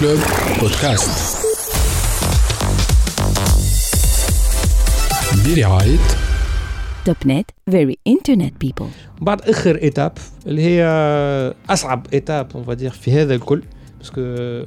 كلوب 0.00 0.18
بودكاست 0.60 1.36
برعاية 5.46 5.98
توب 7.04 7.16
نت 7.26 7.50
فيري 7.70 7.98
انترنت 8.06 8.60
بيبل 8.60 8.88
بعد 9.20 9.40
آخر 9.40 9.76
ايتاب 9.76 10.12
اللي 10.46 10.62
هي 10.62 10.84
أصعب 11.70 12.06
ايتاب 12.12 12.48
اون 12.54 12.64
فادير 12.64 12.90
في 12.90 13.12
هذا 13.12 13.34
الكل. 13.34 13.62
باسكو 13.98 14.20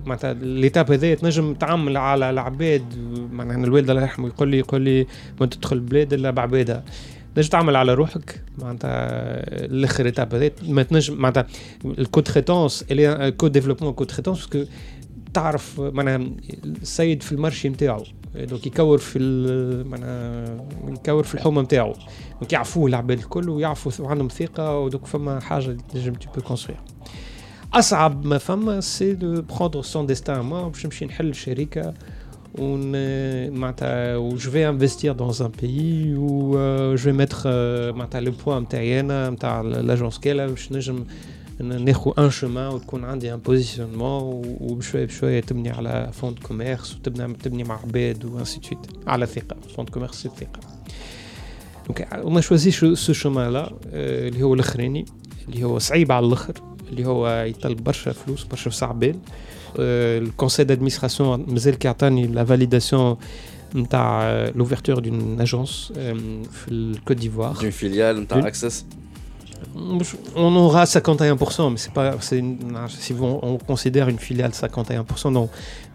معناتها 0.05 0.34
ليتاب 0.34 0.91
هذايا 0.91 1.16
تنجم 1.16 1.54
تعمل 1.54 1.97
على 1.97 2.29
العباد. 2.29 2.84
معناها 3.31 3.57
الوالد 3.57 3.89
الله 3.89 4.02
يرحمه 4.02 4.27
يقول 4.27 4.50
لي 4.50 4.57
يقول 4.57 4.81
لي 4.81 5.07
ما 5.41 5.45
تدخل 5.45 5.75
البلاد 5.75 6.13
إلا 6.13 6.31
بعبادها 6.31 6.84
تنجم 7.36 7.50
تعمل 7.50 7.75
على 7.75 7.93
روحك 7.93 8.41
معناتها 8.57 8.89
الآخر 9.66 10.05
ايتاب 10.05 10.36
هذا 10.36 10.52
ما 10.64 10.84
تنجم 10.84 11.18
معناتها 11.18 11.48
الكود 11.86 12.23
اللي 12.91 13.32
كود 13.32 13.52
ديفلوبمون 13.52 13.93
كود 13.93 14.07
تريتونس 14.07 14.46
باسكو 14.46 14.71
تعرف 15.34 15.79
معناها 15.79 16.29
السيد 16.65 17.24
في 17.24 17.32
المارشي 17.32 17.69
نتاعو 17.69 18.04
دونك 18.36 18.68
يكور 18.68 18.97
في 18.97 19.19
معناها 19.88 20.57
يكور 20.88 21.24
في 21.24 21.36
الحومة 21.36 21.61
نتاعو 21.61 21.93
دونك 22.39 22.54
يعرفوه 22.54 22.88
العباد 22.88 23.18
الكل 23.18 23.50
ويعرفوا 23.50 24.07
عندهم 24.07 24.27
ثقة 24.27 24.80
ودونك 24.80 25.05
فما 25.05 25.39
حاجة 25.39 25.77
تنجم 25.93 26.14
تي 26.14 26.27
بو 26.36 26.41
كونستروير 26.41 26.82
أصعب 27.74 28.25
ما 28.25 28.38
فما 28.38 28.82
سي 28.82 29.14
دو 29.14 29.41
بروندر 29.41 29.82
سون 29.82 30.05
ديستان 30.05 30.39
ما 30.39 30.68
باش 30.68 30.86
نمشي 30.86 31.05
نحل 31.05 31.36
شركه 31.36 31.93
ون 32.58 32.92
معناتها 33.50 34.17
و 34.17 34.36
جو 34.36 34.50
في 34.50 34.69
انفستير 34.69 35.12
دون 35.12 35.33
ان 35.41 35.50
بيي 35.62 36.17
و 36.17 36.53
جو 36.94 37.03
في 37.03 37.12
ميتر 37.12 37.48
معناتها 37.92 38.20
لو 38.20 38.33
بوان 38.47 38.62
نتاعي 38.62 39.00
انا 39.00 39.31
نتاع 39.31 39.61
لاجونس 39.61 40.19
كالا 40.19 40.47
باش 40.47 40.72
نجم 40.72 41.05
ناخذ 41.61 42.12
ان 42.19 42.31
شومان 42.31 42.69
وتكون 42.69 43.05
عندي 43.05 43.34
ان 43.34 43.39
بوزيشنمون 43.39 44.42
وبشويه 44.61 45.05
بشويه 45.05 45.41
تبني 45.41 45.70
على 45.70 46.11
فوند 46.12 46.39
كوميرس 46.39 46.94
وتبني 46.94 47.34
تبني 47.34 47.64
مع 47.64 47.81
عباد 47.81 48.25
وانسي 48.25 48.60
سويت 48.62 48.78
على 49.06 49.27
ثقه 49.27 49.56
فوند 49.77 49.91
كوميرس 49.91 50.28
ثقه 50.28 50.60
دونك 51.86 52.00
اون 52.12 52.41
شوازي 52.41 52.70
سو 52.94 53.12
شومان 53.12 53.52
لا 53.52 53.72
اللي 53.92 54.42
هو 54.42 54.55
الاخراني 54.55 55.05
اللي 55.48 55.64
هو 55.64 55.78
صعيب 55.78 56.12
على 56.12 56.27
الاخر 56.27 56.55
اللي 56.91 57.06
هو 57.06 57.28
يطلب 57.28 57.84
برشا 57.84 58.12
فلوس 58.12 58.44
برشا 58.44 58.70
صعبان 58.70 59.20
الكونسيل 59.78 60.66
دادمينستراسيون 60.66 61.47
مازال 61.48 61.78
كيعطاني 61.78 62.27
لا 62.27 62.44
فاليداسيون 62.44 63.16
نتاع 63.74 64.34
لوفرتور 64.55 64.98
دون 64.98 65.41
اجونس 65.41 65.92
في 66.52 66.69
الكوت 66.69 67.16
ديفوار 67.16 67.58
دون 67.60 67.70
فيليال 67.70 68.20
نتاع 68.20 68.47
اكسس 68.47 68.84
on 70.36 70.56
aura 70.56 70.84
51%, 70.84 71.70
mais 71.70 71.77
c'est 71.77 71.92
pas, 71.92 72.16
si 72.20 73.14
on 73.20 73.58
considère 73.58 74.08
une 74.08 74.19
filiale 74.19 74.50
51%, 74.50 75.30
non. 75.33 75.48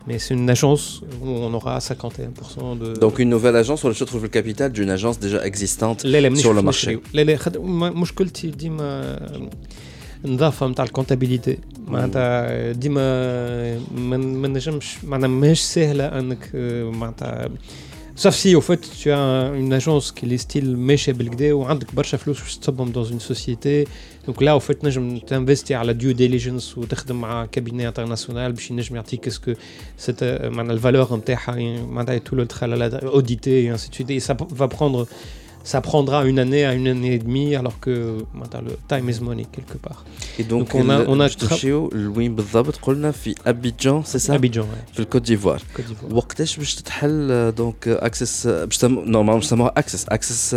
Mais 0.07 0.17
c'est 0.17 0.33
une 0.33 0.49
agence 0.49 1.02
où 1.21 1.27
on 1.27 1.53
aura 1.53 1.77
51% 1.79 2.79
de. 2.79 2.93
Donc 2.99 3.19
une 3.19 3.29
nouvelle 3.29 3.55
agence, 3.55 3.83
on 3.85 3.91
trouve 3.91 4.23
le 4.23 4.27
capital 4.29 4.71
d'une 4.71 4.89
agence 4.89 5.19
déjà 5.19 5.45
existante 5.45 5.99
sur 6.35 6.53
le 6.53 6.61
marché. 6.61 6.99
مشكلتي 10.23 10.23
ديما 10.23 10.25
النظافه 10.25 10.67
نتاع 10.67 10.85
الكونتابيليتي 10.85 11.57
معناتها 11.88 12.71
ديما 12.71 13.79
ما 13.79 14.47
نجمش 14.47 15.03
معناتها 15.03 15.27
ماهيش 15.27 15.61
سهله 15.61 16.05
انك 16.19 16.49
معناتها 16.93 17.49
Sauf 18.21 18.35
si 18.35 18.53
au 18.53 18.59
fait 18.59 18.81
tu 19.02 19.11
as 19.11 19.52
une 19.55 19.71
agence 19.71 20.11
qui 20.11 20.25
est 20.25 20.38
style 20.38 20.75
ماشيه 20.75 21.13
بالكدا 21.13 21.53
وعندك 21.53 21.95
برشا 21.95 22.17
فلوس 22.17 22.41
باش 22.41 22.57
تصبهم 22.57 22.93
dans 22.93 23.07
une 23.07 23.19
société 23.19 23.88
donc 24.27 24.41
là 24.41 24.57
au 24.57 24.59
fait 24.59 24.85
نجم 24.85 25.17
تنفستي 25.17 25.75
على 25.75 25.93
ديو 25.93 26.11
ديليجنس 26.11 26.77
وتخدم 26.77 27.21
مع 27.21 27.45
كابيني 27.45 27.88
انترناسيونال 27.88 28.52
باش 28.52 28.71
ينجم 28.71 28.95
يعطيك 28.95 29.27
اسكو 29.27 29.53
سيت 29.97 30.23
معناتها 30.23 30.73
الفالور 30.73 31.15
نتاعها 31.15 31.81
معناتها 31.81 32.19
tout 32.19 32.35
le 32.35 32.45
travail 32.47 32.99
audité 33.13 33.63
et 33.63 33.69
ainsi 33.69 33.89
de 33.89 33.95
suite 33.95 34.09
et 34.09 34.19
ça 34.19 34.35
va 34.59 34.67
prendre 34.67 35.07
ça 35.63 35.81
prendra 35.81 36.25
une 36.25 36.39
année 36.39 36.64
à 36.65 36.73
une 36.73 36.87
année 36.87 37.14
et 37.14 37.20
demie 37.20 37.55
alors 37.55 37.80
que 37.80 37.95
le 38.67 38.73
time 38.87 39.09
is 39.09 39.20
money 39.21 39.45
quelque 39.55 39.77
part. 39.77 40.03
Et 40.39 40.43
donc, 40.43 40.71
donc 40.71 40.75
on 40.75 40.89
a 40.89 40.97
on 41.08 41.20
a 41.20 41.30
تمشيو 41.30 41.89
لوين 41.93 42.36
بالضبط 42.36 42.75
قلنا 42.81 43.11
في 43.11 43.36
ابيجان 43.47 44.03
سي 44.03 44.20
سا 44.20 44.36
ابيجان 44.36 44.65
في 44.93 44.99
الكوت 44.99 45.21
ديفوار 45.21 45.61
وقتاش 46.11 46.58
باش 46.58 46.75
تتحل 46.75 47.52
دونك 47.55 47.87
اكسس 47.87 48.47
باش 48.47 48.86
نورمالمون 48.86 49.36
باش 49.36 49.45
نسموها 49.45 49.73
اكسس 49.77 50.05
اكسس 50.09 50.55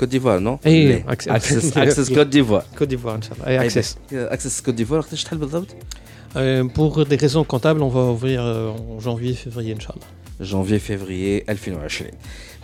كوت 0.00 0.08
ديفوار 0.08 0.38
نو 0.38 0.58
اي 0.66 1.04
اكسس 1.08 1.76
اكسس 1.76 2.12
كوت 2.12 2.26
ديفوار 2.26 2.64
كوت 2.78 2.88
ديفوار 2.88 3.14
ان 3.14 3.22
شاء 3.22 3.32
الله 3.32 3.46
اي 3.46 3.60
اكسس 3.60 3.96
اكسس 4.12 4.60
كوت 4.60 4.74
ديفوار 4.74 4.98
وقتاش 4.98 5.24
تحل 5.24 5.36
بالضبط 5.36 5.68
Pour 6.78 6.92
des 7.12 7.16
raisons 7.24 7.44
comptables, 7.44 7.82
on 7.82 7.92
va 7.98 8.04
ouvrir 8.16 8.40
en 8.94 8.98
janvier, 9.06 9.34
février, 9.34 9.72
Inch'Allah. 9.76 10.08
janvier 10.42 10.80
février 10.88 11.50
2020 11.50 12.10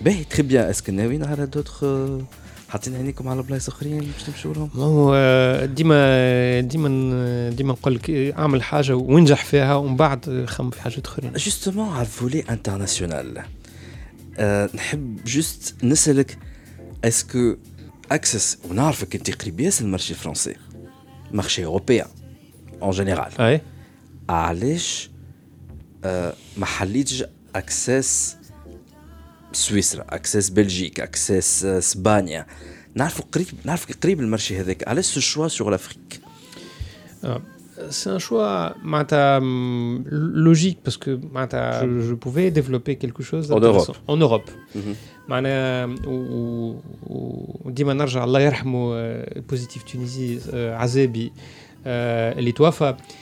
باهي 0.00 0.24
تري 0.24 0.42
بيان 0.42 0.64
اسكو 0.64 0.92
ناويين 0.92 1.24
على 1.24 1.46
دوتر 1.46 2.20
حاطين 2.68 2.96
عينيكم 2.96 3.28
على 3.28 3.42
بلايص 3.42 3.68
اخرين 3.68 3.98
باش 3.98 4.22
تمشوا 4.22 4.54
لهم 4.54 4.70
هو 4.74 5.14
ديما 5.64 6.60
ديما 6.60 7.50
ديما 7.50 7.72
نقول 7.72 7.94
لك 7.94 8.10
اعمل 8.10 8.62
حاجه 8.62 8.96
وانجح 8.96 9.44
فيها 9.44 9.74
ومن 9.74 9.96
بعد 9.96 10.44
خم 10.48 10.70
في 10.70 10.82
حاجات 10.82 11.06
اخرين 11.06 11.32
جوستومون 11.32 11.88
على 11.88 12.02
الفولي 12.02 12.40
انترناسيونال 12.40 13.42
أه 14.38 14.70
نحب 14.74 15.24
جوست 15.26 15.74
نسالك 15.84 16.38
اسكو 17.04 17.56
اكسس 18.12 18.58
ونعرفك 18.70 19.16
انت 19.16 19.42
قريب 19.42 19.60
ياسر 19.60 19.84
المارشي 19.84 20.12
الفرنسي 20.12 20.54
مارشي 21.32 21.64
اوروبيان 21.64 22.06
اون 22.82 22.90
جينيرال 22.90 23.40
اي 23.40 23.60
علاش 24.28 25.10
أه 26.04 26.32
ما 26.56 26.66
حليتش 26.66 27.24
اكسس 27.54 28.36
سويسرا 29.52 30.04
اكسس 30.08 30.48
بلجيك 30.48 31.00
اكسس 31.00 31.64
اسبانيا 31.64 32.46
نعرفوا 32.94 33.24
قريب 33.32 33.46
نعرفك 33.64 34.02
قريب 34.02 34.20
المارشي 34.20 34.60
هذاك 34.60 34.88
علاش 34.88 35.04
سو 35.04 35.20
شوا 35.20 35.48
سور 35.48 35.70
لافريك 35.70 36.20
C'est 37.90 38.10
un 38.10 38.18
choix 38.18 38.74
logique 40.48 40.80
parce 40.82 40.96
que 40.96 41.12
je, 41.82 42.00
je 42.08 42.14
pouvais 42.14 42.50
développer 42.50 42.96
quelque 42.96 43.22
chose 43.22 43.52
en 43.52 43.60
Europe. 43.60 43.96
En 44.08 44.16
Europe. 44.16 44.50
معناها 45.28 45.94
وديما 47.06 47.92
نرجع 47.94 48.24
الله 48.24 48.40
يرحمه 48.40 48.92
البوزيتيف 48.94 49.82
تونيزي 49.82 50.38
عزابي 50.54 51.32
اللي 51.86 52.52
توفى 52.52 52.84
معناتها 52.84 53.21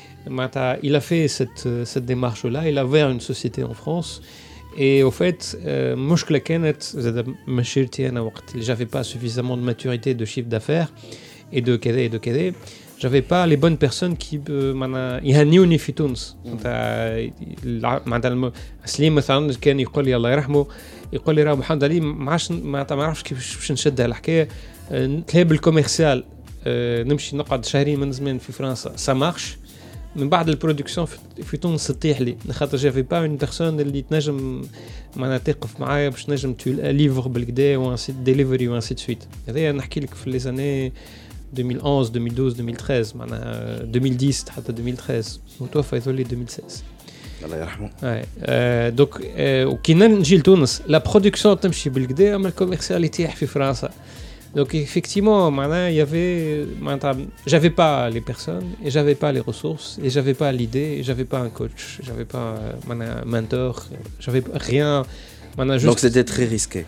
il 0.82 0.94
a 0.94 1.00
fait 1.00 1.28
cette, 1.28 1.68
cette 1.84 2.04
démarche 2.04 2.44
là 2.44 2.68
il 2.68 2.78
a 2.78 2.84
ouvert 2.84 3.08
une 3.10 3.20
société 3.20 3.62
en 3.64 3.74
France 3.74 4.20
Et 4.78 5.02
au 5.02 5.10
fait, 5.10 5.56
المشكلة 5.64 6.38
كانت 6.38 6.82
زاد 6.82 7.34
مشيرتي 7.48 8.08
أنا 8.08 8.20
وقت 8.20 8.54
اللي 8.54 8.64
j'avais 8.64 8.96
pas 8.96 9.02
suffisamment 9.04 9.56
de 9.56 9.62
maturité 9.62 10.14
de 10.14 10.24
chiffre 10.24 10.48
d'affaires 10.48 10.92
et 11.52 11.60
de 11.60 11.76
كذا 11.76 12.08
et 12.08 12.08
de 12.08 12.18
كذا 12.18 12.52
j'avais 12.98 13.22
pas 13.22 13.46
les 13.46 13.56
bonnes 13.56 13.78
personnes 13.78 14.16
qui 14.16 14.50
معناها 14.50 15.20
يهنيوني 15.24 15.78
في 15.78 15.92
تونس 15.92 16.36
معناتها 18.06 18.52
سليم 18.84 19.14
مثلا 19.14 19.54
كان 19.54 19.80
يقول 19.80 20.04
لي 20.04 20.16
الله 20.16 20.30
يرحمه 20.30 20.66
يقول 21.12 21.34
لي 21.34 21.42
راه 21.42 21.54
محمد 21.54 21.84
علي 21.84 22.00
ما 22.00 22.30
عادش 22.30 22.50
ما 22.50 22.86
نعرفش 22.90 23.22
كيف 23.22 23.56
باش 23.58 23.72
نشد 23.72 24.00
الحكايه 24.00 24.48
تلاقي 25.26 25.44
بالكوميرسيال 25.44 26.24
نمشي 27.06 27.36
نقعد 27.36 27.64
شهرين 27.64 28.00
من 28.00 28.12
زمان 28.12 28.38
في 28.38 28.52
فرنسا 28.52 28.96
سا 28.96 29.12
مارش 29.12 29.56
من 30.15 30.29
بعد 30.29 30.49
البرودكسيون 30.49 31.07
في 31.43 31.57
تونس 31.57 31.87
تطيح 31.87 32.21
لي. 32.21 32.37
خاطر 32.51 32.77
جافي 32.77 33.01
با 33.01 33.19
اون 33.19 33.37
بيرسون 33.37 33.79
اللي 33.79 34.01
تنجم 34.01 34.61
معناها 35.15 35.37
تقف 35.37 35.79
معايا 35.79 36.09
باش 36.09 36.29
نجم 36.29 36.53
تو 36.53 36.69
ليفر 36.69 37.27
بالكدا 37.27 37.77
وانسي 37.77 38.11
ديليفري 38.11 38.67
وانسي 38.67 38.95
سويت 38.97 39.23
هذايا 39.47 39.71
نحكي 39.71 39.99
لك 39.99 40.13
في 40.13 40.29
لي 40.29 40.39
زاني 40.39 40.93
2011 41.57 42.15
2012 42.15 42.47
2013 42.47 43.17
معناها 43.17 43.81
2010 43.81 44.51
حتى 44.51 44.69
2013 44.69 45.39
وتوفى 45.59 45.95
يظل 45.95 46.19
2016 46.19 46.83
الله 47.45 47.57
يرحمه. 47.57 47.89
اي 48.03 48.91
دوك 48.91 49.21
وكي 49.43 49.93
نجي 49.93 50.37
لتونس 50.37 50.81
لا 50.87 50.97
برودكسيون 50.97 51.59
تمشي 51.59 51.89
بالكدا 51.89 52.35
أما 52.35 52.47
الكوميرسيال 52.47 53.03
يتيح 53.03 53.35
في 53.35 53.45
فرنسا. 53.45 53.89
Donc 54.58 54.74
effectivement, 54.74 55.40
il 55.90 55.96
y 56.00 56.00
avait, 56.00 56.66
j'avais 57.52 57.74
pas 57.82 58.08
les 58.16 58.22
personnes 58.30 58.68
et 58.84 58.90
j'avais 58.94 59.18
pas 59.22 59.30
les 59.36 59.42
ressources 59.50 59.88
et 60.04 60.08
j'avais 60.14 60.36
pas 60.42 60.50
l'idée 60.58 60.90
et 60.98 61.02
j'avais 61.08 61.28
pas 61.32 61.40
un 61.48 61.50
coach, 61.60 61.80
j'avais 62.06 62.28
pas 62.34 62.46
un 62.90 63.24
mentor, 63.34 63.72
j'avais 64.24 64.42
rien. 64.70 64.92
Juste... 65.58 65.86
Donc 65.86 65.98
c'était 65.98 66.24
très 66.24 66.44
risqué. 66.44 66.84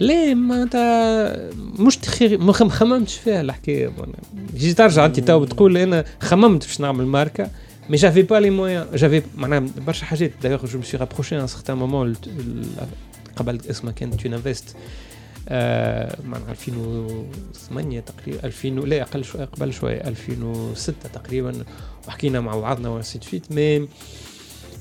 ليه 0.00 0.34
معناتها 0.34 1.50
مش 1.78 1.96
تخير 1.96 2.38
ما 2.38 2.52
خممتش 2.52 3.16
فيها 3.16 3.40
الحكايه 3.40 3.92
جيت 4.56 4.78
ترجع 4.78 5.06
انت 5.06 5.20
تو 5.20 5.44
تقول 5.44 5.76
انا 5.76 6.04
خممت 6.20 6.66
باش 6.66 6.80
نعمل 6.80 7.06
ماركه 7.06 7.50
مي 7.90 7.96
جافي 7.96 8.22
با 8.22 8.34
لي 8.34 8.50
مويان 8.50 8.86
جافي 8.94 9.22
معناها 9.36 9.64
برشا 9.86 10.04
حاجات 10.04 10.32
دايوغ 10.42 10.66
جو 10.66 10.78
مي 10.78 10.84
رابروشي 10.94 11.40
ان 11.40 11.46
سيغتان 11.46 11.76
مومون 11.76 12.14
قبل 13.36 13.60
اسمها 13.70 13.92
كانت 13.92 14.14
تونافيست 14.14 14.76
معناها 16.25 16.51
2008 16.51 17.99
تقريبا 17.99 18.43
2000 18.43 18.67
لا 18.69 19.01
أقل 19.01 19.23
شوية 19.23 19.45
قبل 19.45 19.73
شوية 19.73 20.07
2006 20.07 20.93
تقريبا 21.13 21.63
وحكينا 22.07 22.39
مع 22.39 22.55
بعضنا 22.57 22.89
وانسي 22.89 23.19
فيت 23.19 23.51
مي 23.51 23.87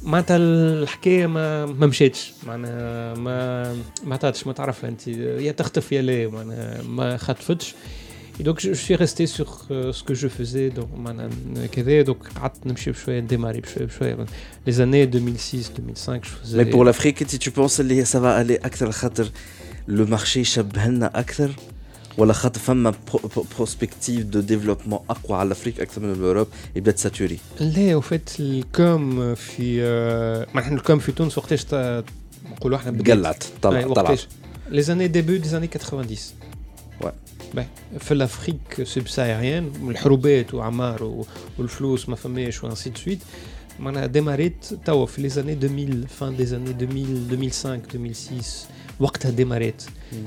معناتها 0.02 0.36
الحكاية 0.36 1.26
ما 1.26 1.66
ما 1.66 1.86
مشاتش. 1.86 2.32
معناها 2.46 3.14
ما 3.14 3.72
ما 4.04 4.14
عطاتش 4.14 4.46
ما 4.46 4.52
تعرف 4.52 4.84
أنت. 4.84 5.08
يا 5.08 5.52
تخطف 5.52 5.92
يا 5.92 6.02
لا 6.02 6.28
معناها 6.28 6.82
ما 6.82 7.16
خطفتش. 7.16 7.74
Et 8.40 8.44
donc 8.44 8.60
je, 8.60 8.68
je 8.72 8.82
suis 8.86 8.94
resté 8.94 9.26
sur 9.26 9.48
euh, 9.70 9.92
ce 9.92 10.02
que 10.02 10.14
je 10.14 10.28
faisais. 10.28 10.70
Donc 10.80 10.98
معناها 10.98 11.30
كذا. 11.72 12.04
Donc 12.04 12.38
قعدت 12.40 12.66
نمشي 12.66 12.90
بشوية 12.90 13.20
نديماري 13.20 13.60
بشوية 13.60 13.86
بشوية. 13.86 14.26
Les 14.66 14.80
années 14.80 15.06
2006 15.06 15.72
2005 15.76 16.24
je 16.24 16.30
faisais 16.30 16.56
Mais 16.56 16.70
pour 16.70 16.84
l'Afrique, 16.84 17.26
tu 17.26 17.38
tu 17.38 17.50
penses 17.50 17.76
que 17.76 18.04
ça 18.04 18.20
va 18.20 18.36
aller. 18.36 18.58
أكثر 18.66 18.88
le 19.88 20.06
marché 20.06 20.36
يشبه 20.36 20.86
لنا 20.86 21.18
أكثر 21.18 21.50
ولا 22.18 22.32
خاطر 22.32 22.60
فما 22.60 22.94
بروسبكتيف 23.56 24.24
دو 24.24 24.40
ديفلوبمون 24.40 25.00
أقوى 25.10 25.38
على 25.38 25.46
الأفريق 25.46 25.80
أكثر 25.80 26.00
من 26.02 26.12
الأوروب 26.12 26.46
يبدا 26.76 26.90
تساتوري 26.90 27.38
لا 27.60 27.96
وفات 27.96 28.30
الكوم 28.40 29.34
في 29.34 29.82
آه، 29.82 30.46
نحن 30.54 30.74
الكوم 30.74 30.98
في 30.98 31.12
تونس 31.12 31.38
وقتاش 31.38 31.66
نقولوا 32.44 32.78
إحنا. 32.78 33.02
قلعت 33.02 33.44
طلع 33.62 33.78
أي، 33.78 33.84
طلع 33.84 34.16
لي 34.70 34.82
زاني 34.82 35.08
ديبي 35.08 35.38
دي 35.38 35.48
زاني 35.48 35.66
90 35.66 36.06
Ouais. 37.02 37.06
باهي. 37.54 37.66
في 38.00 38.14
الافريك 38.14 38.82
سبساهريان 38.82 39.72
الحروبات 39.88 40.54
وعمار 40.54 41.24
والفلوس 41.58 42.08
ما 42.08 42.16
فماش 42.16 42.64
وأنسي 42.64 42.90
دو 42.90 42.96
سويت 43.00 43.18
معناها 43.79 44.05
ديماريت 44.05 44.65
توا 44.85 45.05
في 45.05 45.21
لي 45.21 45.29
زاني 45.29 45.53
2000 45.53 46.07
فان 46.07 46.35
دي 46.35 46.45
زاني 46.45 46.71
2000 46.71 46.99
2005 47.31 47.75
2006 47.75 48.67
وقتها 48.99 49.31
ديماريت 49.31 49.83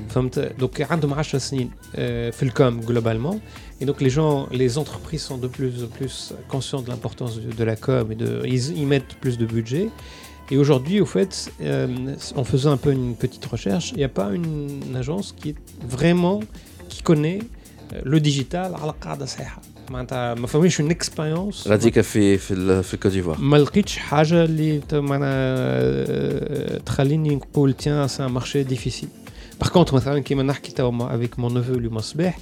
فهمت 0.09 0.39
دوك 0.39 0.93
عندهم 0.93 1.15
10 1.15 1.39
سنين 1.39 1.71
آه، 1.97 2.31
في 2.31 2.43
الكوم 2.43 2.81
globalement 2.83 3.37
et 3.83 3.87
donc 3.87 4.01
les 4.01 4.11
gens 4.11 4.49
les 4.53 4.79
entreprises 4.79 5.23
sont 5.23 5.39
de 5.39 5.49
plus 5.49 5.85
en 5.85 5.89
plus 5.99 6.33
conscients 6.49 6.83
de 6.83 6.89
l'importance 6.89 7.41
de, 7.41 7.53
de 7.53 7.65
la 7.65 7.77
com 7.77 8.13
et 8.13 8.15
de 8.15 8.43
ils 8.45 8.79
y 8.79 8.85
mettent 8.87 9.15
plus 9.21 9.37
de 9.39 9.47
budget 9.47 9.89
et 10.53 10.57
aujourd'hui 10.57 11.01
au 11.01 11.07
fait 11.07 11.33
euh, 11.63 12.15
en 12.37 12.45
faisant 12.45 12.73
un 12.73 12.77
peu 12.85 12.93
une 12.93 13.15
petite 13.25 13.47
recherche 13.55 13.87
il 13.93 13.99
n'y 13.99 14.05
a 14.13 14.15
pas 14.21 14.29
une, 14.39 14.83
une 14.89 14.97
agence 14.97 15.29
qui 15.39 15.49
est 15.51 15.61
vraiment 15.97 16.39
qui 16.89 17.03
connaît 17.03 17.41
euh, 17.93 18.01
le 18.05 18.19
digital 18.21 18.75
على 18.75 18.95
قاعده 19.01 19.27
صحيحه 19.27 19.63
معناتها 19.92 20.34
ما 20.34 20.48
فماش 20.48 20.82
une 20.82 20.94
expérience. 20.94 21.68
غاديك 21.68 22.02
في 22.02 22.38
في 22.38 22.84
في 22.84 22.94
الكوت 22.94 23.12
ديفوار. 23.12 23.38
ما 23.40 23.58
لقيتش 23.58 23.98
حاجة 23.98 24.44
اللي 24.44 24.82
معناها 24.94 26.78
تخليني 26.80 27.36
نقول 27.36 27.74
تيان 27.74 28.08
سي 28.08 28.26
ان 28.26 28.32
مارشي 28.32 28.64
ديفيسيل 28.64 29.10
باغ 29.62 29.70
كونتر 29.70 29.96
مثلا 29.96 30.20
كيما 30.20 30.44
نحكي 30.44 30.72
توا 30.72 31.16
افيك 31.16 31.40
مون 31.40 31.54
نوفو 31.54 31.74
اليوم 31.74 31.98
الصباح 31.98 32.38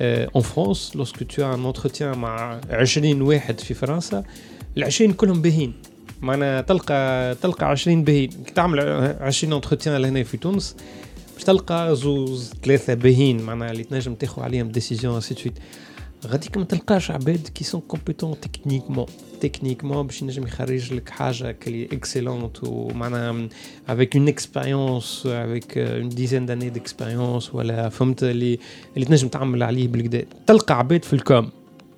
اون 0.00 0.42
فرانس 0.42 0.96
لوسكو 0.96 1.24
تو 1.24 1.54
ان 1.54 1.66
انتروتيان 1.66 2.18
مع 2.18 2.60
20 2.70 3.22
واحد 3.22 3.60
في 3.60 3.74
فرنسا 3.74 4.24
ال 4.76 4.84
20 4.84 5.12
كلهم 5.12 5.42
باهين 5.42 5.72
معناها 6.20 6.60
تلقى 6.60 7.34
تلقى 7.42 7.66
20 7.66 8.04
باهين 8.04 8.30
كي 8.30 8.52
تعمل 8.54 8.80
20 9.20 9.52
انتروتيان 9.52 9.96
لهنا 9.96 10.22
في 10.22 10.36
تونس 10.36 10.76
باش 11.34 11.44
تلقى 11.44 11.96
زوز 11.96 12.52
ثلاثة 12.64 12.94
باهين 12.94 13.42
معناها 13.42 13.70
اللي 13.70 13.84
تنجم 13.84 14.14
تاخذ 14.14 14.42
عليهم 14.42 14.68
ديسيزيون 14.68 15.14
انسي 15.14 15.34
سويت 15.34 15.58
غاديك 16.27 16.57
ما 16.57 16.63
تلقاش 16.63 17.11
عباد 17.11 17.47
كي 17.55 17.63
سون 17.63 17.81
كومبيتون 17.81 18.39
تكنيكمون 18.39 19.05
تكنيكمون 19.41 20.07
باش 20.07 20.21
ينجم 20.21 20.43
يخرج 20.43 20.93
لك 20.93 21.09
حاجه 21.09 21.51
كلي 21.51 21.85
اكسيلونت 21.85 22.63
ومعناها 22.63 23.47
افيك 23.89 24.15
اون 24.15 24.27
اكسبيريونس 24.27 25.23
افيك 25.25 25.77
اون 25.77 26.09
ديزين 26.09 26.45
داني 26.45 26.69
ديكسبيريونس 26.69 27.55
ولا 27.55 27.89
فهمت 27.89 28.23
اللي 28.23 28.59
اللي 28.95 29.05
تنجم 29.05 29.27
تعمل 29.27 29.63
عليه 29.63 29.87
بالكدا 29.87 30.25
تلقى 30.47 30.77
عباد 30.77 31.05
في 31.05 31.13
الكوم 31.13 31.49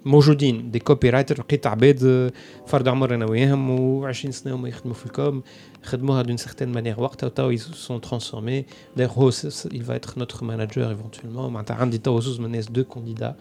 موجودين 0.06 0.72
دي 0.72 0.80
كوبي 0.80 1.10
رايتر 1.10 1.40
لقيت 1.40 1.68
عباد 1.68 2.00
آه، 2.04 2.32
فرد 2.68 2.88
عمر 2.88 3.16
انا 3.16 3.26
وياهم 3.26 3.68
و20 4.14 4.30
سنه 4.30 4.56
هما 4.56 4.70
يخدموا 4.70 4.96
في 4.96 5.06
الكوم 5.06 5.44
خدموها 5.84 6.22
دون 6.22 6.38
سيغتين 6.38 6.70
مانيير 6.70 7.00
وقتها 7.02 7.28
وتوا 7.28 7.56
ils 7.56 7.60
sont 7.60 8.10
transformés 8.10 8.64
d'ailleurs 9.00 9.18
هو 9.18 9.32
س- 9.32 9.48
س- 9.48 9.68
il 9.68 9.82
va 9.84 9.96
être 10.00 10.20
notre 10.22 10.38
manager 10.44 10.78
éventuellement 10.96 11.26
معناتها 11.50 11.76
عندي 11.76 11.98
توا 11.98 12.20
زوز 12.20 12.40
من 12.40 12.46
الناس 12.46 12.66
deux 12.66 12.96
candidats 12.96 13.34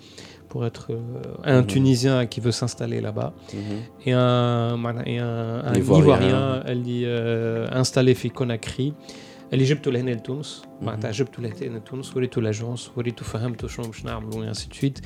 pour 0.50 0.60
être 0.70 0.86
euh, 0.90 1.54
un 1.54 1.60
Mhm. 1.60 1.66
Tunisien 1.72 2.16
qui 2.32 2.40
veut 2.44 2.56
s'installer 2.60 3.00
là-bas 3.08 3.30
et 4.06 4.12
un, 4.12 4.76
معناها- 4.84 5.06
et 5.12 5.18
un, 5.18 5.70
un 5.70 5.74
Ivoirien. 5.82 6.02
Ivoirien 6.02 6.66
اللي 6.70 7.00
euh, 7.06 7.82
installé 7.82 8.14
في 8.14 8.28
كوناكري 8.28 8.92
اللي 9.52 9.64
جبته 9.64 9.90
لهنا 9.92 10.10
لتونس 10.10 10.62
معناتها 10.82 11.10
جبته 11.10 11.42
لهنا 11.42 11.78
لتونس 11.78 12.16
وريته 12.16 12.42
لاجونس 12.42 12.90
وريته 12.96 13.24
فهمته 13.24 13.68
شنو 13.68 13.86
باش 13.86 14.04
نعملوا 14.04 14.46
et 14.46 14.54
ainsi 14.56 14.66
de 14.68 14.74
suite 14.80 15.00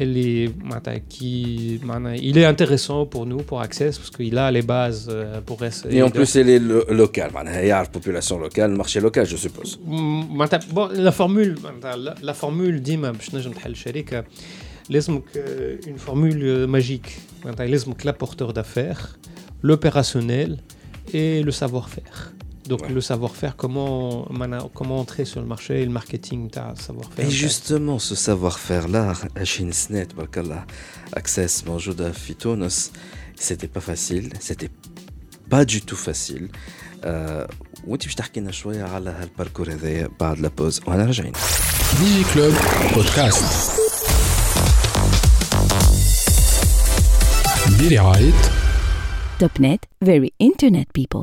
اللي 0.00 0.52
معناتها 0.58 0.96
كي 0.96 1.80
معناها 1.82 2.16
il 2.16 2.34
est 2.36 2.46
intéressant 2.56 3.06
pour 3.14 3.26
nous 3.26 3.42
pour 3.50 3.60
Access 3.60 3.98
parce 3.98 4.10
qu'il 4.16 4.38
a 4.38 4.50
les 4.50 4.62
bases 4.62 5.08
euh, 5.10 5.40
pour 5.48 5.60
rester 5.60 5.88
Et 5.96 6.02
en 6.02 6.10
plus, 6.10 6.36
elle 6.36 6.48
est 6.50 6.58
lo- 6.70 6.84
locale. 7.04 7.32
معناها 7.34 7.60
يعرف 7.60 7.88
population 7.98 8.32
locale, 8.38 8.70
marché 8.82 9.00
local, 9.00 9.26
je 9.26 9.36
suppose. 9.36 9.78
معناتها 9.88 10.60
bon, 10.74 10.88
la 10.92 11.12
formule 11.12 11.60
معناتها 11.64 11.96
la, 11.96 12.14
la 12.22 12.34
formule 12.44 12.78
ديما 12.80 13.10
باش 13.10 13.28
تنجم 13.28 13.52
تحل 13.52 13.76
شركه 13.76 14.24
لازمك 14.90 15.22
euh, 15.36 15.86
une 15.86 15.98
formule 16.08 16.42
euh, 16.42 16.66
magique 16.80 17.10
معناتها 17.44 17.66
لازمك 17.66 18.02
l'apporteur 18.06 18.52
d'affaires 18.52 19.18
l'opérationnel 19.62 20.58
et 21.14 21.42
le 21.42 21.50
savoir-faire 21.52 22.32
donc 22.70 22.82
Ouais. 22.82 22.92
le 22.98 23.00
savoir-faire 23.00 23.54
comment 23.62 24.26
معناها 24.30 24.70
comment 24.74 24.98
entrer 25.04 25.24
sur 25.24 25.40
le 25.40 25.46
marché 25.46 25.82
et 25.82 25.84
le 25.84 25.92
marketing 26.00 26.50
تاع 26.50 26.74
savoir-faire 26.74 27.26
Et 27.26 27.30
justement, 27.30 27.98
ce 27.98 28.14
savoir-faire-là, 28.14 29.16
عشرين 29.36 29.72
سنة 29.72 30.04
تبارك 30.04 30.38
الله 30.38 30.64
Access 31.16 31.66
موجودة 31.66 32.12
في 32.12 32.34
تونس, 32.34 32.90
c'était 33.40 33.78
pas 33.78 33.80
facile, 33.80 34.28
c'était 34.40 34.70
pas 35.50 35.64
du 35.64 35.80
tout 35.80 35.96
facile. 36.08 36.48
Euh, 37.04 37.46
وانت 37.86 38.04
باش 38.04 38.14
تحكي 38.14 38.40
لنا 38.40 38.50
شوية 38.52 38.84
على 38.84 39.10
هالباركور 39.10 39.72
هذايا 39.72 40.08
بعد 40.20 40.38
لا 40.38 40.48
بوز 40.48 40.80
وانا 40.86 41.04
راجعين. 41.04 41.32
ديجي 42.00 42.24
كلوب 42.34 42.54
بودكاست 42.94 43.78
Topnet, 49.39 49.81
very 49.99 50.31
internet 50.39 50.87
people. 50.93 51.21